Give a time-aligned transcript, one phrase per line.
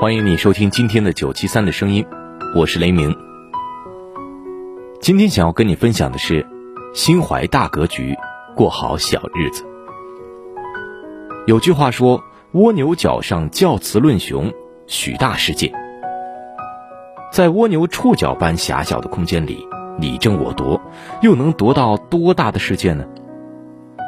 [0.00, 2.06] 欢迎你收听今天的九七三的声音，
[2.54, 3.12] 我是雷鸣。
[5.00, 6.46] 今天想要跟你分享的是，
[6.94, 8.16] 心怀大格局，
[8.54, 9.64] 过好小日子。
[11.48, 12.22] 有句话说
[12.54, 14.52] ：“蜗牛角上教雌论雄，
[14.86, 15.72] 许大世界。”
[17.32, 19.66] 在蜗牛触角般狭小的空间里，
[19.98, 20.80] 你争我夺，
[21.22, 23.04] 又能夺到多大的世界呢？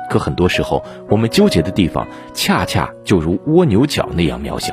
[0.09, 4.73] 可很多时候，我们纠结的地方，恰恰就如蜗牛角那样渺小。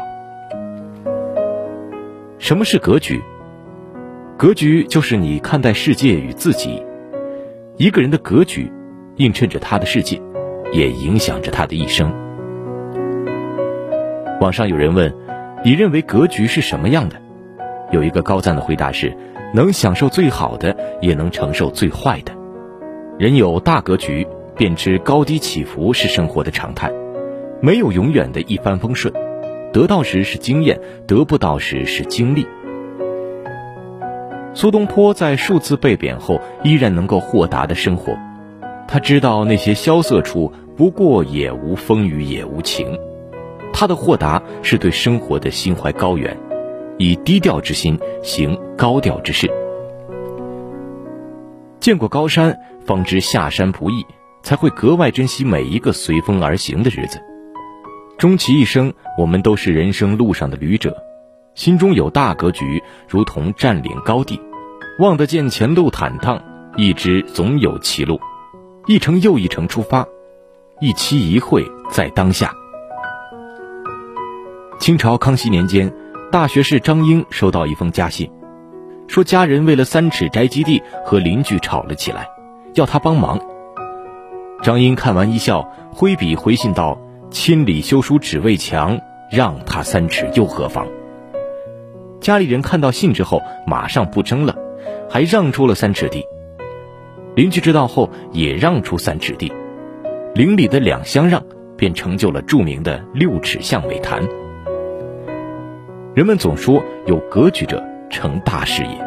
[2.40, 3.20] 什么是格局？
[4.38, 6.84] 格局就是你看待世界与自己。
[7.78, 8.72] 一个人的格局，
[9.16, 10.22] 映衬着他的世界，
[10.72, 12.14] 也影响着他的一生。
[14.40, 15.12] 网上有人问
[15.66, 17.20] ：“你认为格局是什么样的？”
[17.92, 19.12] 有一个高赞的回答是
[19.52, 22.32] ：“能享受最好的，也能承受最坏的。
[23.18, 26.92] 人有大格局，便知高低起伏是生活的常态，
[27.62, 29.12] 没有永远的一帆风顺。”
[29.74, 32.48] 得到时是经验，得不到时是经历。
[34.54, 38.18] 苏东坡在数次被贬后，依然能够豁达的生活。
[38.88, 42.98] 他知道那些萧瑟处，不过也无风雨也无晴。
[43.72, 46.36] 他的豁达是对生活的心怀高远，
[46.98, 49.48] 以低调之心行高调之事。
[51.80, 54.04] 见过高山，方知下山不易，
[54.42, 57.22] 才会格外珍惜每一个随风而行的日子。
[58.18, 60.98] 终其一生，我们都是人生路上的旅者，
[61.54, 64.42] 心中有大格局，如同占领高地，
[64.98, 66.42] 望得见前路坦荡，
[66.78, 68.20] 一知总有歧路，
[68.88, 70.04] 一程又一程出发，
[70.82, 72.52] 一期一会在当下。
[74.80, 75.94] 清朝康熙年间，
[76.32, 78.32] 大学士张英收到一封家信，
[79.08, 82.28] 说家人为了三尺宅基地和邻居吵了起来，
[82.74, 83.40] 要他帮忙。
[84.64, 86.98] 张英看完一笑，挥笔回信道。
[87.30, 89.00] 千里修书只为墙，
[89.30, 90.88] 让他三尺又何妨？
[92.22, 94.56] 家里人看到信之后，马上不争了，
[95.10, 96.24] 还让出了三尺地。
[97.36, 99.52] 邻居知道后，也让出三尺地。
[100.34, 101.44] 邻里的两相让，
[101.76, 104.22] 便成就了著名的六尺巷美谈。
[106.16, 108.98] 人们总说有格局者成大事业，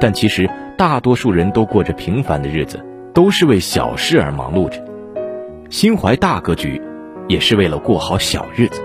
[0.00, 2.82] 但其实大多数人都过着平凡的日子，
[3.12, 4.82] 都是为小事而忙碌着，
[5.68, 6.80] 心怀大格局。
[7.28, 8.82] 也是为了过好小日子。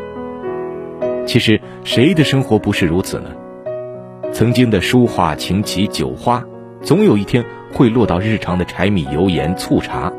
[1.25, 3.29] 其实谁的生活不是如此呢？
[4.33, 6.43] 曾经的书画琴棋酒花，
[6.81, 7.43] 总有一天
[7.73, 10.11] 会落到日常的柴米油盐醋茶，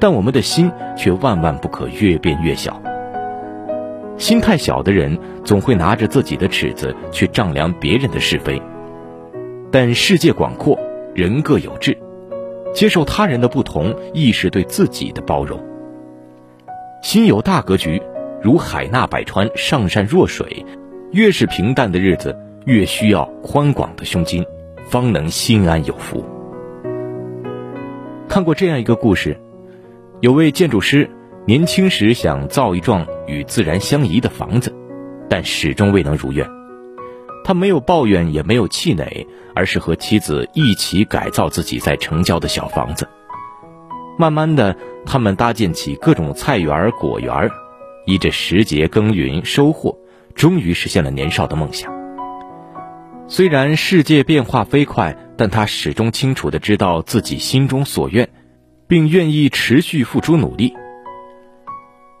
[0.00, 2.80] 但我们的心却万万不可越变越小。
[4.16, 8.60] 心太小的人，总会拿着自己的尺子去丈量别人的是非。
[9.70, 10.78] 但世界广阔，
[11.14, 11.96] 人各有志，
[12.72, 15.60] 接受他人的不同，亦是对自己的包容。
[17.04, 18.00] 心有大格局，
[18.42, 20.64] 如海纳百川，上善若水。
[21.12, 22.34] 越是平淡的日子，
[22.64, 24.42] 越需要宽广的胸襟，
[24.88, 26.24] 方能心安有福。
[28.26, 29.38] 看过这样一个故事：
[30.22, 31.10] 有位建筑师，
[31.44, 34.74] 年轻时想造一幢与自然相宜的房子，
[35.28, 36.48] 但始终未能如愿。
[37.44, 43.06] 他没有抱怨，也没有气馁，而是和妻子一起改造自己在城郊的小房子。
[44.16, 47.50] 慢慢的，他们搭建起各种菜园、果园，
[48.06, 49.98] 依着时节耕耘收获，
[50.36, 51.92] 终于实现了年少的梦想。
[53.26, 58.28] 虽然世界变化飞快，但他始终清楚的知道自己心中所愿，
[58.86, 60.74] 并愿意持续付出努力。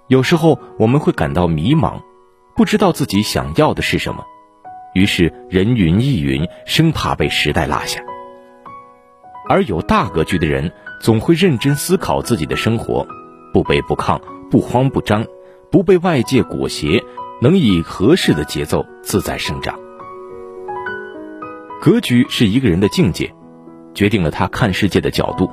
[0.08, 2.00] 有时候我们会感到迷茫，
[2.56, 4.24] 不知道自己想要的是什么，
[4.94, 8.00] 于是人云亦云，生怕被时代落下。
[9.48, 10.72] 而有大格局的人。
[11.04, 13.06] 总会认真思考自己的生活
[13.52, 14.18] 不卑不亢
[14.50, 15.22] 不慌不张
[15.70, 16.98] 不被外界裹挟
[17.42, 19.78] 能以合适的节奏自在生长。
[21.82, 23.30] 格局是一个人的境界
[23.92, 25.46] 决定了他看世界的角度。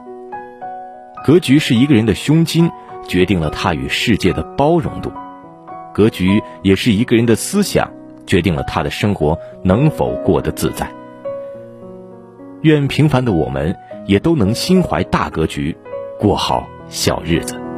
[1.26, 2.72] 格局是一个人的胸襟
[3.06, 5.12] 决定了他与世界的包容度。
[5.94, 7.92] 格局也是一个人的思想
[8.26, 10.90] 决定了他的生活能否过得自在。
[12.62, 13.76] 愿平凡的我们
[14.06, 15.76] 也都能心怀大格局
[16.20, 17.71] 过好小日子。